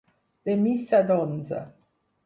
De 0.49 0.55
missa 0.63 1.03
d'onze. 1.13 1.63